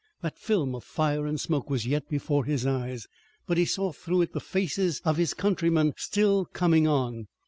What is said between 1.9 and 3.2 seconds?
before his eyes,